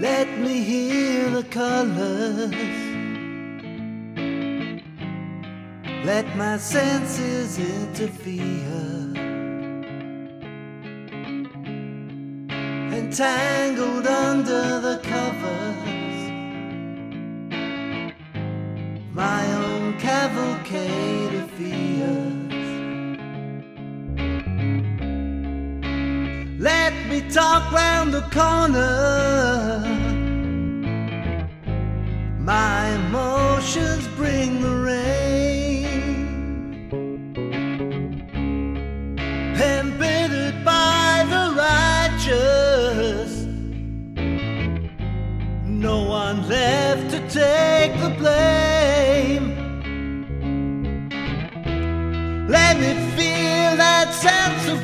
Let 0.00 0.38
me 0.38 0.62
hear 0.62 1.28
the 1.28 1.42
colors. 1.42 2.54
Let 6.06 6.24
my 6.38 6.56
senses 6.56 7.58
interfere. 7.58 8.40
Entangled 12.98 14.06
under 14.06 14.80
the 14.80 15.00
covers. 15.02 16.16
My 19.12 19.52
own 19.52 19.98
cavalcade 19.98 21.34
of 21.34 21.50
fears. 21.50 22.40
Let 26.58 26.94
me 27.10 27.20
talk 27.30 27.70
round 27.70 28.14
the 28.14 28.22
corner. 28.32 29.99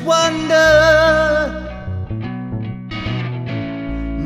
Wonder. 0.07 0.63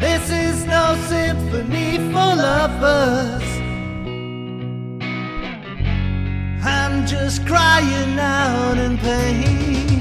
This 0.00 0.24
is 0.30 0.64
no 0.66 0.84
symphony 1.08 1.98
for 2.10 2.30
lovers. 2.46 3.48
I'm 6.64 7.06
just 7.06 7.46
crying 7.46 8.18
out 8.18 8.76
in 8.78 8.98
pain. 8.98 9.95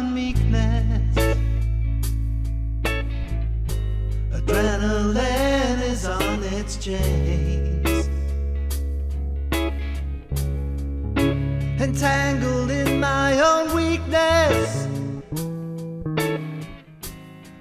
On 0.00 0.14
meekness. 0.14 1.14
Adrenaline 4.36 5.82
is 5.92 6.06
on 6.06 6.42
its 6.58 6.76
chains. 6.76 8.08
Entangled 11.86 12.70
in 12.70 12.98
my 12.98 13.30
own 13.50 13.66
weakness. 13.74 14.88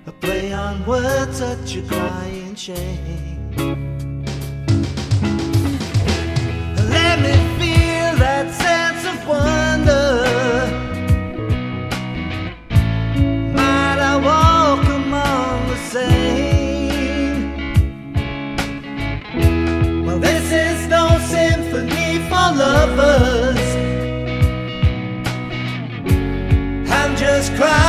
A 0.07 0.11
play 0.21 0.53
on 0.53 0.85
words, 0.85 1.37
such 1.39 1.75
a 1.75 1.81
crying 1.81 2.55
shame. 2.55 3.38
Symphony 21.79 22.19
for 22.29 22.47
lovers. 22.57 23.59
I'm 26.91 27.15
just 27.15 27.55
crying 27.55 27.88